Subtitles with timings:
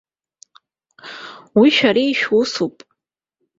[1.59, 2.75] Уи шәара ишәусуп.